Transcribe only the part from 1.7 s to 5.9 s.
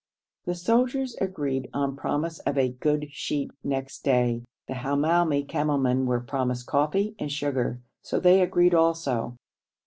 on promise of a good sheep next day; the Hamoumi camel